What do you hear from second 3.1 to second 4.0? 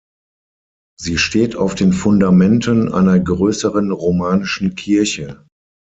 größeren